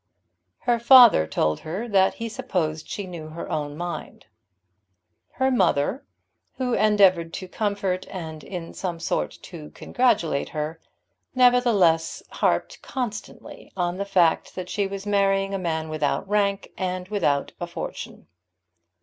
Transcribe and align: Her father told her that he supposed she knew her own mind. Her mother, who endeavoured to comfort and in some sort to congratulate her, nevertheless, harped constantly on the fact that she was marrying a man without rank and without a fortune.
Her 0.61 0.79
father 0.79 1.27
told 1.27 1.59
her 1.59 1.87
that 1.87 2.15
he 2.15 2.27
supposed 2.27 2.89
she 2.89 3.05
knew 3.05 3.27
her 3.27 3.47
own 3.51 3.77
mind. 3.77 4.25
Her 5.33 5.51
mother, 5.51 6.07
who 6.55 6.73
endeavoured 6.73 7.33
to 7.35 7.47
comfort 7.47 8.07
and 8.09 8.43
in 8.43 8.73
some 8.73 8.99
sort 8.99 9.37
to 9.43 9.69
congratulate 9.69 10.49
her, 10.49 10.79
nevertheless, 11.35 12.23
harped 12.31 12.81
constantly 12.81 13.71
on 13.77 13.97
the 13.97 14.03
fact 14.05 14.55
that 14.55 14.69
she 14.69 14.87
was 14.87 15.05
marrying 15.05 15.53
a 15.53 15.59
man 15.59 15.87
without 15.87 16.27
rank 16.27 16.69
and 16.79 17.07
without 17.09 17.51
a 17.61 17.67
fortune. 17.67 18.25